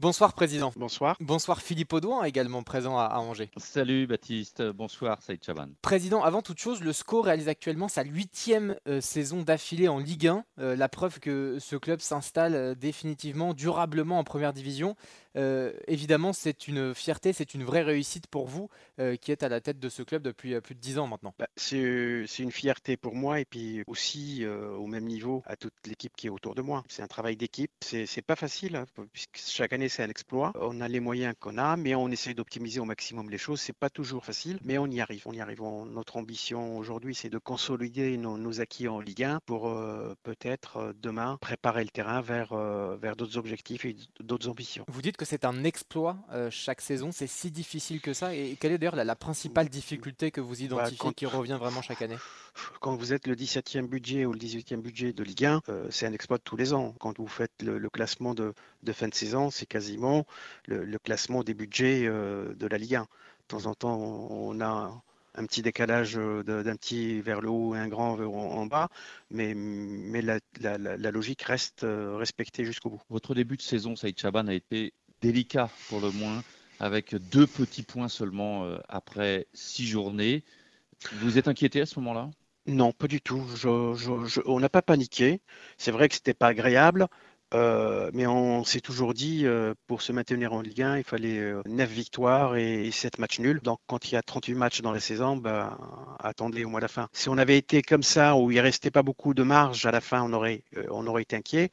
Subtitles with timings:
[0.00, 0.72] Bonsoir Président.
[0.76, 1.14] Bonsoir.
[1.20, 3.50] Bonsoir Philippe Audouin, également présent à, Angers.
[3.58, 5.68] Salut Baptiste, bonsoir Saïd Chaban.
[5.82, 10.28] Président, avant toute chose, le SCO réalise actuellement sa huitième euh, saison d'affilée en Ligue
[10.28, 14.96] 1, euh, la preuve que ce club s'installe euh, définitivement, durablement en Première Division.
[15.34, 18.68] Évidemment, c'est une fierté, c'est une vraie réussite pour vous
[19.20, 21.34] qui êtes à la tête de ce club depuis plus de dix ans maintenant.
[21.38, 26.12] Bah, c'est une fierté pour moi et puis aussi au même niveau à toute l'équipe
[26.16, 26.82] qui est autour de moi.
[26.88, 30.52] C'est un travail d'équipe, c'est pas facile, hein, puisque chaque année c'est un exploit.
[30.60, 33.60] On a les moyens qu'on a, mais on essaie d'optimiser au maximum les choses.
[33.60, 35.22] C'est pas toujours facile, mais on y arrive.
[35.26, 35.60] On y arrive.
[35.60, 39.72] notre ambition aujourd'hui, c'est de consolider nos, acquis en Ligue 1 pour
[40.22, 42.54] peut-être demain préparer le terrain vers,
[42.96, 44.84] vers d'autres objectifs et d'autres ambitions.
[44.88, 46.16] Vous dites que c'est un exploit
[46.50, 47.12] chaque saison?
[47.12, 48.34] C'est si difficile que ça?
[48.34, 52.00] Et quelle est d'ailleurs la, principale difficulté que vous bah, identifiez qui revient vraiment chaque
[52.00, 52.16] année?
[52.80, 55.60] Quand vous êtes le 17e budget ou le 18e budget de Ligue 1,
[55.90, 56.94] c'est un exploit de tous les ans.
[57.00, 58.54] Quand vous faites le, classement de,
[58.94, 60.26] fin de saison, c'est quasiment
[60.66, 63.02] le, classement des budgets de la Ligue 1.
[63.02, 63.06] De
[63.48, 65.02] temps en temps, on a
[65.34, 68.88] un petit décalage d'un petit vers le haut et un grand en, bas,
[69.30, 73.02] mais, mais la, logique reste respectée jusqu'au bout.
[73.10, 76.42] Votre début de saison, Saïd Chaban, a été délicat pour le moins,
[76.78, 80.44] avec deux petits points seulement après six journées.
[81.20, 82.30] Vous êtes inquiété à ce moment-là?
[82.66, 83.42] Non, pas du tout.
[84.46, 85.40] on n'a pas paniqué.
[85.76, 87.08] C'est vrai que c'était pas agréable.
[87.52, 91.52] Euh, mais on s'est toujours dit, euh, pour se maintenir en Ligue 1, il fallait
[91.66, 93.60] 9 euh, victoires et, 7 matchs nuls.
[93.62, 95.78] Donc, quand il y a 38 matchs dans la saison, bah,
[96.20, 97.08] attendez au mois de la fin.
[97.12, 100.00] Si on avait été comme ça, où il restait pas beaucoup de marge à la
[100.00, 101.70] fin, on aurait, on aurait été inquiet.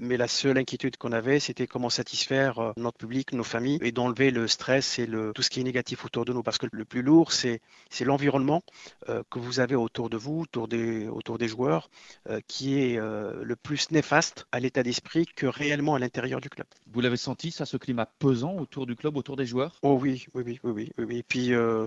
[0.00, 4.30] mais la seule inquiétude qu'on avait, c'était comment satisfaire notre public, nos familles, et d'enlever
[4.30, 6.42] le stress et le, tout ce qui est négatif autour de nous.
[6.42, 7.60] Parce que le plus lourd, c'est
[8.00, 8.62] l'environnement
[9.06, 11.90] que vous avez autour de vous, autour des, autour des joueurs,
[12.46, 16.66] qui est le plus néfaste à l'état d'esprit que réellement à l'intérieur du club.
[16.92, 19.78] Vous l'avez senti, ça, ce climat pesant autour du club, autour des joueurs?
[19.82, 21.18] Oh oui, oui, oui, oui, oui.
[21.18, 21.86] Et puis, euh,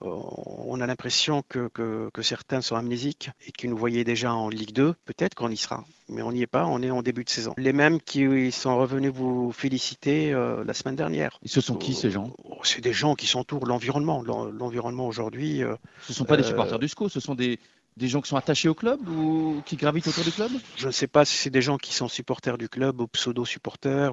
[0.00, 4.72] on a l'impression que, que, certains sont amnésiques et qui nous voyaient déjà en Ligue
[4.72, 4.94] 2.
[5.04, 7.54] Peut-être qu'on y sera, mais on n'y est pas, on est en début de saison.
[7.56, 11.38] Les mêmes qui sont revenus vous féliciter euh, la semaine dernière.
[11.44, 12.32] Et ce sont qui ces gens?
[12.44, 14.22] oh, C'est des gens qui s'entourent l'environnement.
[14.22, 15.62] L'environnement aujourd'hui.
[15.62, 17.58] Euh, ce ne sont pas des supporters du SCO, ce sont des,
[17.96, 20.92] des gens qui sont attachés au club ou qui gravitent autour du club Je ne
[20.92, 24.12] sais pas si c'est des gens qui sont supporters du club ou pseudo-supporters.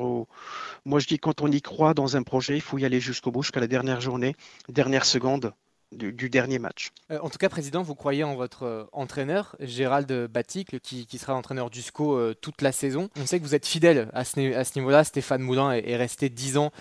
[0.86, 3.32] Moi, je dis quand on y croit dans un projet, il faut y aller jusqu'au
[3.32, 4.36] bout, jusqu'à la dernière journée,
[4.70, 5.54] dernière seconde
[5.94, 6.92] du, dernier match.
[7.12, 11.36] Euh, en tout cas, Président, vous croyez en votre euh, entraîneur, Gérald Baticle, qui, sera
[11.36, 13.10] entraîneur du SCO euh, toute la saison.
[13.18, 15.04] On sait que vous êtes fidèle à ce, à ce niveau-là.
[15.04, 16.72] Stéphane Moulin est, resté 10 ans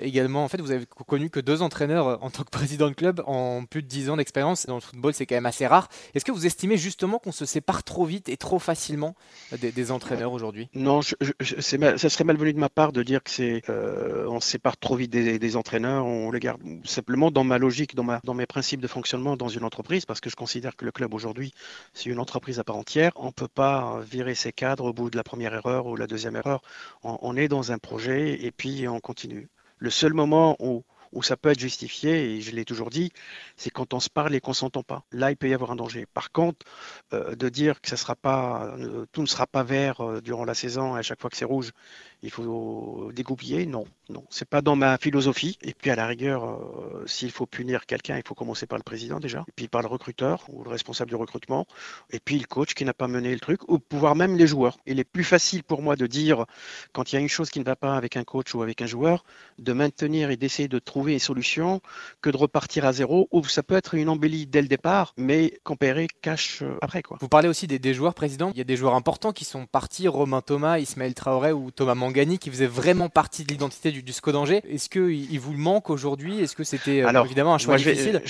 [0.00, 0.44] également.
[0.44, 3.64] En fait, vous avez connu que deux entraîneurs en tant que président de club en
[3.64, 4.66] plus de 10 ans d'expérience.
[4.66, 5.88] Dans le football, c'est quand même assez rare.
[6.14, 9.14] Est-ce que vous estimez justement qu'on se sépare trop vite et trop facilement
[9.58, 10.68] des, entraîneurs aujourd'hui?
[10.74, 14.76] Non, je, ça serait malvenu de ma part de dire que c'est on se sépare
[14.76, 16.06] trop vite des, entraîneurs.
[16.06, 19.48] On les garde simplement dans ma logique, dans, ma, dans mes principe de fonctionnement dans
[19.48, 21.54] une entreprise, parce que je considère que le club aujourd'hui,
[21.94, 23.12] c'est une entreprise à part entière.
[23.16, 26.06] On ne peut pas virer ses cadres au bout de la première erreur ou la
[26.06, 26.60] deuxième erreur.
[27.02, 29.48] On, est dans un projet et puis on continue.
[29.78, 33.10] Le seul moment où, où ça peut être justifié, et je l'ai toujours dit,
[33.56, 35.02] c'est quand on se parle et qu'on s'entend pas.
[35.12, 36.04] Là, il peut y avoir un danger.
[36.12, 36.66] Par contre,
[37.14, 40.44] euh, de dire que ça sera pas, euh, tout ne sera pas vert euh, durant
[40.44, 41.72] la saison, à chaque fois que c'est rouge,
[42.22, 43.66] il faut dégoupiller.
[43.66, 45.58] Non, non, c'est pas dans ma philosophie.
[45.62, 48.84] Et puis à la rigueur, euh, s'il faut punir quelqu'un, il faut commencer par le
[48.84, 51.66] président déjà, et puis par le recruteur ou le responsable du recrutement,
[52.10, 54.78] et puis le coach qui n'a pas mené le truc, ou pouvoir même les joueurs.
[54.86, 56.46] Il est plus facile pour moi de dire
[56.92, 58.82] quand il y a une chose qui ne va pas avec un coach ou avec
[58.82, 59.24] un joueur,
[59.58, 61.80] de maintenir et d'essayer de trouver une solution
[62.20, 63.28] que de repartir à zéro.
[63.32, 67.18] Ou ça peut être une embellie dès le départ, mais qu'empérer cache euh, après quoi.
[67.20, 68.50] Vous parlez aussi des, joueurs, président.
[68.54, 71.94] Il y a des joueurs importants qui sont partis, Romain Thomas, Ismaël Traoré ou Thomas
[71.94, 74.62] Mang Gani qui faisait vraiment partie de l'identité du, du SCO d'Angers.
[74.68, 76.40] Est-ce qu'il il vous le manque aujourd'hui?
[76.40, 78.22] Est-ce que c'était euh, évidemment un choix difficile?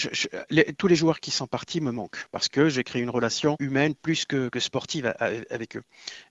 [0.78, 3.94] Tous les joueurs qui sont partis me manquent parce que j'ai créé une relation humaine
[3.94, 5.82] plus que, que, sportive avec eux.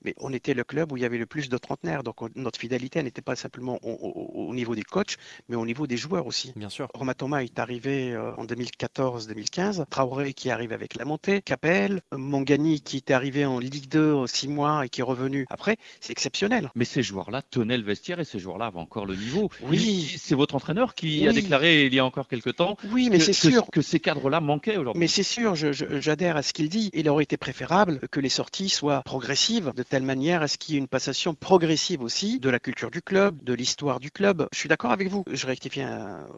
[0.04, 2.60] Mais on était le club où il y avait le plus de trentenaires, donc notre
[2.60, 5.18] fidélité n'était pas simplement au, niveau des coachs,
[5.50, 6.54] mais au niveau des joueurs aussi.
[6.56, 6.88] Bien sûr.
[6.94, 12.02] Romain Thomas est arrivé euh, en 2014-2015, Traoré qui est arrivé avec la montée, Capel,
[12.12, 15.78] Mangani qui était arrivé en Ligue 2 en six mois et qui est revenu après,
[16.00, 16.72] c'est exceptionnel.
[16.76, 19.50] Mais ces joueurs-là tenaient le vestiaire et ces joueurs-là avaient encore le niveau.
[19.64, 20.16] Oui.
[20.18, 23.34] C'est votre entraîneur qui a déclaré il y a encore quelques temps oui, mais c'est
[23.34, 23.68] sûr.
[23.72, 25.00] que ces cadres-là manquaient aujourd'hui.
[25.00, 26.90] Mais c'est sûr, j'adhère à ce qu'il dit.
[26.94, 30.76] Il aurait été préférable que les sorties soient progressives, de telle manière à ce qu'il
[30.76, 34.48] y ait une passation progressive aussi de la culture du club, de l'histoire du club.
[34.52, 35.24] Je suis d'accord avec vous.
[35.32, 35.82] Je rectifie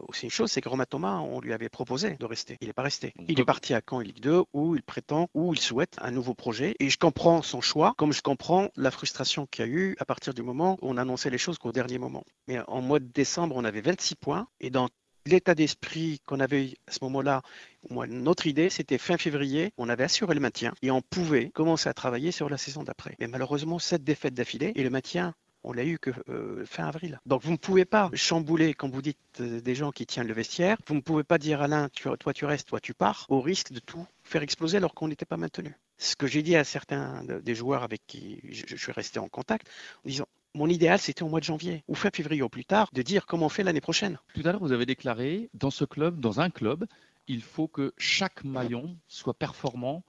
[0.08, 2.56] aussi une chose, c'est que Romain Thomas, on lui avait proposé de rester.
[2.60, 3.14] Il n'est pas resté.
[3.28, 6.10] Il est parti à Caen et Ligue 2 où il prétend, où il souhaite un
[6.10, 6.74] nouveau projet.
[6.80, 10.04] Et je comprends son choix, comme je comprends la frustration qu'il y a eu à
[10.04, 12.24] partir du moment où on annonçait les choses qu'au dernier moment.
[12.48, 14.46] Mais en mois de décembre, on avait 26 points.
[14.60, 14.88] Et dans
[15.26, 17.42] l'état d'esprit qu'on avait à ce moment-là,
[17.90, 21.94] notre idée, c'était fin février, on avait assuré le maintien et on pouvait commencer à
[21.94, 23.16] travailler sur la saison d'après.
[23.20, 27.18] Mais malheureusement, cette défaite d'affilée et le maintien on l'a eu que euh, fin avril.
[27.26, 30.34] Donc vous ne pouvez pas chambouler, quand vous dites euh, des gens qui tiennent le
[30.34, 31.88] vestiaire, vous ne pouvez pas dire Alain,
[32.20, 35.24] toi tu restes, toi tu pars, au risque de tout faire exploser alors qu'on n'était
[35.24, 35.74] pas maintenu.
[35.96, 39.68] Ce que j'ai dit à certains des joueurs avec qui je, suis resté en contact,
[40.04, 42.88] en disant mon idéal, c'était au mois de janvier ou fin février au plus tard,
[42.92, 44.18] de dire comment on fait l'année prochaine.
[44.34, 46.86] Tout à l'heure, vous avez déclaré, dans ce club, dans un club,
[47.26, 50.04] il faut que chaque maillon soit performant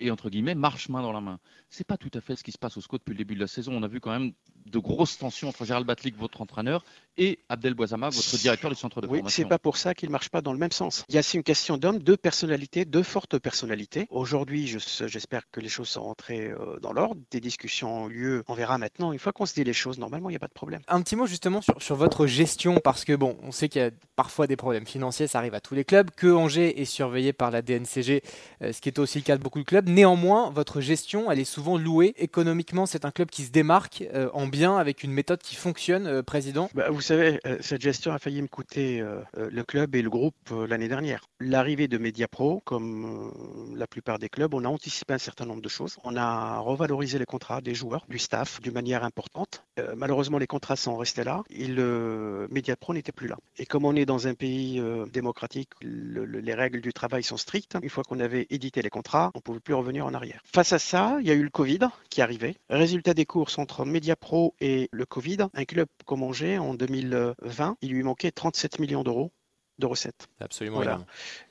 [0.00, 1.38] et entre guillemets marche main dans la main.
[1.70, 3.40] C'est pas tout à fait ce qui se passe au SCO depuis le début de
[3.40, 3.72] la saison.
[3.74, 4.32] On a vu quand même
[4.66, 6.84] de grosses tensions entre Gérald Batlik, votre entraîneur,
[7.18, 9.42] et Abdel Boisama, votre directeur du centre de oui, formation.
[9.44, 11.04] c'est pas pour ça qu'il ne marche pas dans le même sens.
[11.08, 14.06] Il y a aussi une question d'hommes, de personnalités, de fortes personnalités.
[14.10, 17.20] Aujourd'hui, j'espère que les choses sont rentrées euh, dans l'ordre.
[17.30, 18.44] Des discussions ont lieu.
[18.48, 19.12] On verra maintenant.
[19.12, 20.82] Une fois qu'on se dit les choses, normalement, il n'y a pas de problème.
[20.88, 23.84] Un petit mot justement sur, sur votre gestion, parce que bon, on sait qu'il y
[23.84, 27.32] a parfois des problèmes financiers, ça arrive à tous les clubs, que Angers est surveillé
[27.32, 28.22] par la DNCG,
[28.62, 29.88] euh, ce qui est aussi le cas de beaucoup de clubs.
[29.88, 32.14] Néanmoins, votre gestion, elle est souvent louée.
[32.18, 36.22] Économiquement, c'est un club qui se démarque euh, en bien avec une méthode qui fonctionne,
[36.22, 36.70] président.
[36.74, 40.10] Bah, vous savez, cette gestion a failli me coûter euh, euh, le club et le
[40.10, 41.24] groupe euh, l'année dernière.
[41.40, 43.32] L'arrivée de Mediapro, comme
[43.76, 45.96] la plupart des clubs, on a anticipé un certain nombre de choses.
[46.04, 49.64] On a revalorisé les contrats des joueurs, du staff, d'une manière importante.
[49.96, 53.36] malheureusement, les contrats sont restés là et le Mediapro n'était plus là.
[53.58, 54.82] Et comme on est dans un pays
[55.12, 57.76] démocratique, les règles du travail sont strictes.
[57.82, 60.40] Une fois qu'on avait édité les contrats, on ne pouvait plus revenir en arrière.
[60.44, 62.56] Face à ça, il y a eu le Covid qui arrivait.
[62.70, 67.76] Résultat des courses entre Mediapro et le Covid, un club comme Angers en 2000 20,
[67.80, 69.32] il lui manquait 37 millions d'euros
[69.78, 70.28] de recettes.
[70.40, 70.76] Absolument.
[70.76, 71.04] Voilà.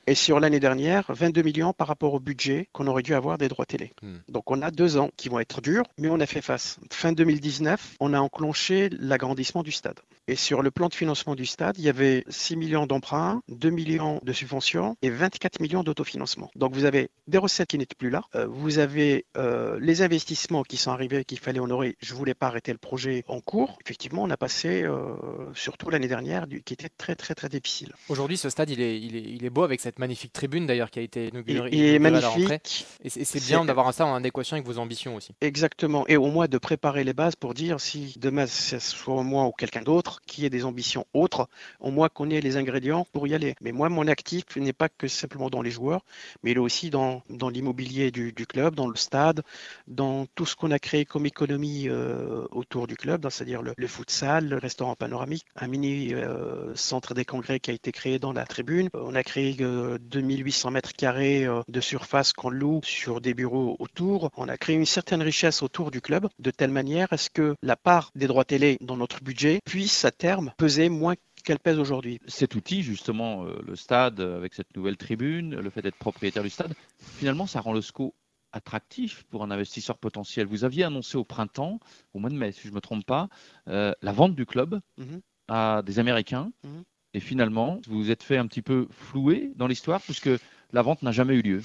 [0.07, 3.47] Et sur l'année dernière, 22 millions par rapport au budget qu'on aurait dû avoir des
[3.47, 3.91] droits télé.
[4.03, 4.17] Hmm.
[4.29, 6.79] Donc on a deux ans qui vont être durs, mais on a fait face.
[6.91, 9.99] Fin 2019, on a enclenché l'agrandissement du stade.
[10.27, 13.69] Et sur le plan de financement du stade, il y avait 6 millions d'emprunts, 2
[13.69, 16.49] millions de subventions et 24 millions d'autofinancement.
[16.55, 18.23] Donc vous avez des recettes qui n'étaient plus là.
[18.33, 21.95] Euh, vous avez euh, les investissements qui sont arrivés qu'il fallait honorer.
[21.99, 23.77] Je ne voulais pas arrêter le projet en cours.
[23.85, 25.15] Effectivement, on a passé, euh,
[25.53, 27.93] surtout l'année dernière, du, qui était très très très difficile.
[28.09, 30.89] Aujourd'hui, ce stade, il est, il, est, il est beau avec cette magnifique tribune d'ailleurs
[30.89, 32.85] qui a été inaugurée, et, magnifique.
[33.03, 35.33] Et c'est bien d'avoir ça en adéquation avec vos ambitions aussi.
[35.41, 36.05] Exactement.
[36.07, 39.51] Et au moins de préparer les bases pour dire si demain ce soit moi ou
[39.51, 41.47] quelqu'un d'autre qui ait des ambitions autres,
[41.79, 43.55] au moins qu'on ait les ingrédients pour y aller.
[43.61, 46.01] Mais moi, mon actif n'est pas que simplement dans les joueurs,
[46.43, 49.41] mais il est aussi dans, dans l'immobilier du, club, dans le stade,
[49.87, 53.87] dans tout ce qu'on a créé comme économie euh, autour du club, c'est-à-dire le, le,
[53.87, 58.33] futsal, le restaurant panoramique, un mini euh, centre des congrès qui a été créé dans
[58.33, 58.89] la tribune.
[58.93, 63.75] On a créé euh, 2800 mètres carrés euh, de surface qu'on loue sur des bureaux
[63.79, 64.29] autour.
[64.37, 67.55] On a créé une certaine richesse autour du club, de telle manière à ce que
[67.61, 71.79] la part des droits télé dans notre budget puisse à terme peser moins qu'elle pèse
[71.79, 72.19] aujourd'hui.
[72.27, 76.49] Cet outil, justement, euh, le stade, avec cette nouvelle tribune, le fait d'être propriétaire du
[76.49, 76.73] stade,
[77.17, 78.13] finalement, ça rend le SCO
[78.55, 80.47] attractif pour un investisseur potentiel.
[80.47, 81.79] Vous aviez annoncé au printemps,
[82.13, 83.27] au mois de mai, si je ne me trompe pas,
[83.67, 85.21] euh, la vente du club mhm.
[85.49, 86.51] à des Américains.
[86.63, 86.83] Mhm.
[87.15, 90.29] Et finalement, vous vous êtes fait un petit peu flouer dans l'histoire puisque
[90.73, 91.61] la vente n'a jamais eu lieu.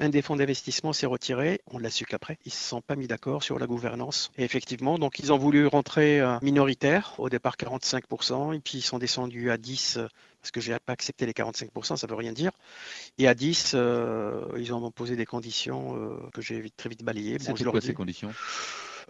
[0.00, 2.36] Un des fonds d'investissement s'est retiré, on l'a su qu'après.
[2.44, 4.32] Ils ne se sont pas mis d'accord sur la gouvernance.
[4.38, 8.82] Et effectivement, donc ils ont voulu rentrer euh, minoritaire, au départ 45%, et puis ils
[8.82, 10.08] sont descendus à 10 euh,
[10.42, 12.50] parce que je n'ai pas accepté les 45%, ça ne veut rien dire.
[13.18, 15.96] Et à 10, euh, ils ont posé des conditions
[16.34, 17.38] que j'ai très vite balayées.
[17.38, 18.32] Bon, quoi ces conditions?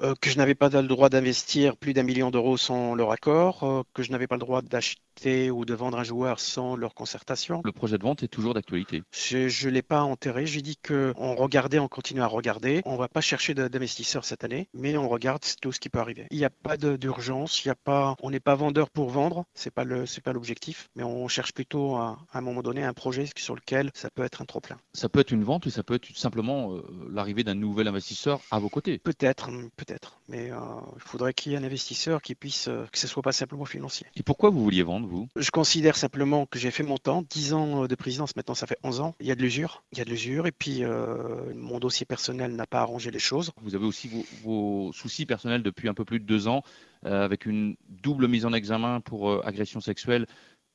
[0.02, 3.64] euh, que je n'avais pas le droit d'investir plus d'un million d'euros sans leur accord,
[3.64, 6.94] euh, que je n'avais pas le droit d'acheter ou de vendre un joueur sans leur
[6.94, 7.60] concertation.
[7.64, 9.02] Le projet de vente est toujours d'actualité.
[9.12, 10.46] Je ne l'ai pas enterré.
[10.46, 12.82] J'ai dit qu'on regardait, on continue à regarder.
[12.84, 15.98] On ne va pas chercher d'investisseurs cette année, mais on regarde tout ce qui peut
[15.98, 16.26] arriver.
[16.30, 19.44] Il n'y a pas d'urgence, il y a pas, on n'est pas vendeur pour vendre,
[19.54, 22.84] c'est pas le, c'est pas l'objectif, mais on cherche plutôt à, à, un moment donné
[22.84, 24.78] un projet sur lequel ça peut être un trop plein.
[24.92, 28.40] Ça peut être une vente ou ça peut être simplement euh, l'arrivée d'un nouvel investisseur
[28.50, 28.98] à vos côtés.
[28.98, 30.56] Peut-être, peut être Mais euh,
[30.96, 33.64] il faudrait qu'il y ait un investisseur qui puisse, euh, que ce soit pas simplement
[33.64, 34.06] financier.
[34.16, 37.52] Et pourquoi vous vouliez vendre, vous Je considère simplement que j'ai fait mon temps, 10
[37.52, 39.14] ans de présidence, maintenant ça fait 11 ans.
[39.20, 42.06] Il y a de l'usure, il y a de l'usure, et puis euh, mon dossier
[42.06, 43.52] personnel n'a pas arrangé les choses.
[43.62, 44.10] Vous avez aussi
[44.42, 46.62] vos, soucis personnels depuis un peu plus de deux ans,
[47.04, 50.26] avec une double mise en examen pour agression sexuelle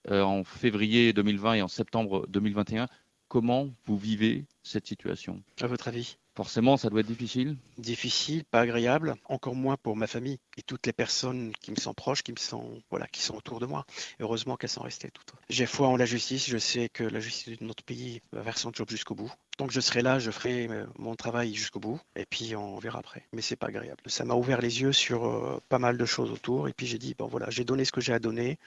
[0.09, 2.87] en février 2020 et en septembre 2021.
[3.27, 6.17] Comment vous vivez cette situation À votre avis?
[6.35, 7.57] Forcément, ça doit être difficile.
[7.77, 11.93] Difficile, pas agréable, encore moins pour ma famille et toutes les personnes qui me sont
[11.93, 13.85] proches, qui me sont voilà, qui sont autour de moi.
[14.19, 15.33] Heureusement qu'elles sont restées toutes.
[15.49, 16.47] J'ai foi en la justice.
[16.49, 19.31] Je sais que la justice de notre pays va faire son job jusqu'au bout.
[19.59, 22.99] Donc je serai là, je ferai euh, mon travail jusqu'au bout et puis on verra
[22.99, 23.23] après.
[23.33, 24.01] Mais c'est pas agréable.
[24.07, 26.97] Ça m'a ouvert les yeux sur euh, pas mal de choses autour et puis j'ai
[26.97, 28.57] dit bon voilà, j'ai donné ce que j'ai à donner.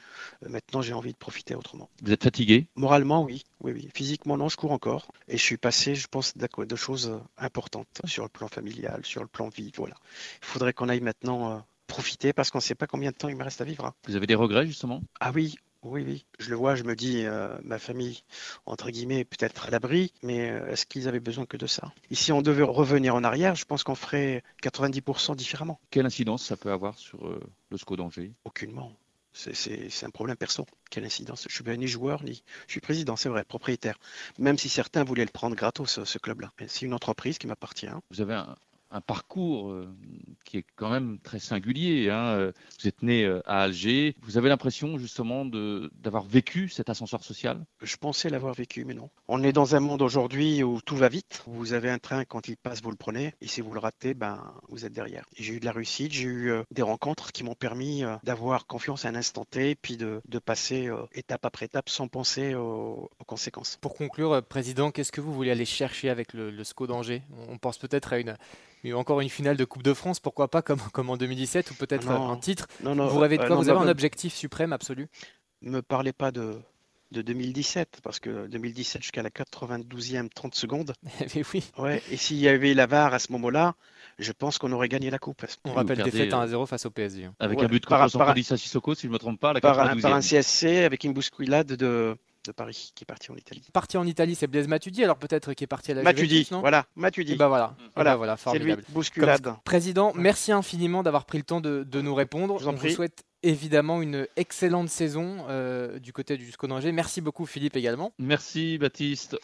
[0.45, 1.89] Euh, maintenant j'ai envie de profiter autrement.
[2.03, 2.69] Vous êtes fatigué?
[2.77, 3.89] Moralement oui, oui oui.
[3.95, 8.23] Physiquement non, je cours encore et je suis passé, je pense, de choses importantes sur
[8.25, 9.73] le plan familial, sur le plan vie.
[9.77, 9.95] Voilà.
[10.43, 13.37] Il faudrait qu'on aille maintenant profiter parce qu'on ne sait pas combien de temps il
[13.37, 13.85] me reste à vivre.
[13.87, 13.95] hein.
[14.09, 15.03] Vous avez des regrets justement?
[15.21, 18.23] Ah oui, oui, oui, je le vois, je me dis, euh, ma famille,
[18.67, 21.93] entre guillemets, peut-être à l'abri, mais euh, est-ce qu'ils avaient besoin que de ça?
[22.11, 25.79] Et si on devait revenir en arrière, je pense qu'on ferait 90% différemment.
[25.91, 27.41] Quelle incidence ça peut avoir sur euh,
[27.71, 28.33] le SCO d'Angers?
[28.45, 28.93] Aucunement.
[29.37, 30.67] C'est- un problème perso.
[30.91, 32.43] Quelle incidence Je suis pas ni joueur, ni.
[32.67, 33.99] Je suis président, c'est vrai, propriétaire.
[34.39, 36.53] Même si certains voulaient le prendre gratos, ce, ce club-là.
[36.69, 37.87] C'est une entreprise qui m'appartient.
[38.11, 38.57] Vous avez un,
[38.97, 39.89] un parcours euh,
[40.45, 42.09] qui est quand même très singulier.
[42.11, 42.27] hein.
[42.29, 44.15] Euh, Vous êtes né euh, à Alger.
[44.23, 47.65] Vous avez l'impression justement de- d'avoir vécu cet ascenseur social?
[47.83, 49.11] Je pensais l'avoir vécu, mais non.
[49.29, 51.43] On est dans un monde aujourd'hui où tout va vite.
[51.47, 53.35] Vous avez un train, quand il passe, vous le prenez.
[53.41, 55.25] Et si vous le ratez, ben, vous êtes derrière.
[55.37, 59.09] J'ai eu de la réussite, j'ai eu des rencontres qui m'ont permis d'avoir confiance à
[59.11, 63.79] un instant T, puis de, de passer étape après étape sans penser aux, aux conséquences.
[63.81, 67.23] Pour conclure, Président, qu'est-ce que vous voulez aller chercher avec le, le SCO d'Angers?
[67.49, 68.37] On pense peut-être à une,
[68.89, 71.75] une- encore une finale de Coupe de France, pourquoi pas comme, comme en 2017, ou
[71.75, 72.67] peut-être un titre.
[72.83, 75.09] Non, non, Vous rêvez de euh, quoi non, Vous avez un objectif suprême absolu
[75.63, 76.59] Me parlez pas de,
[77.13, 80.93] de 2017, parce que 2017 jusqu'à la 92e 30 secondes.
[81.35, 83.75] Mais oui, Ouais, et s'il y avait la VAR à ce moment-là,
[84.19, 85.45] je pense qu'on aurait gagné la Coupe.
[85.65, 87.25] on rappelle défaite euh, 1-0 face au PSG.
[87.27, 87.35] hein.
[87.39, 89.51] avec Ouais, un but par- contre par- Sampdoria Sissoko, si je ne me trompe pas,
[89.51, 90.01] à la Par, un- 92e.
[90.03, 92.17] par un CSC avec une bousculade de,
[92.47, 93.63] de Paris qui est parti en Italie.
[93.73, 96.51] Parti en Italie, c'est Blaise Matuidi, alors peut-être qui est parti à la Matuidi, Juventus,
[96.53, 97.35] non voilà, Et Matuidi.
[97.37, 98.85] bah voilà, Voilà, bah voilà, c'est lui, formidable.
[98.91, 99.55] bousculade.
[99.65, 102.59] Président, merci infiniment d'avoir pris le temps de, de nous répondre.
[102.59, 106.67] Je vous en On vous souhaite évidemment une excellente saison euh, du côté du SCO
[106.67, 106.91] d'Angers.
[106.93, 108.13] Merci beaucoup Philippe également.
[108.19, 109.35] Merci Baptiste.